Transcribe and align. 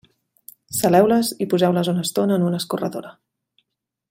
Saleu-les 0.77 1.29
i 1.47 1.49
poseu-les 1.53 1.93
una 1.95 2.07
estona 2.09 2.39
en 2.41 2.49
una 2.49 2.63
escorredora. 2.65 3.17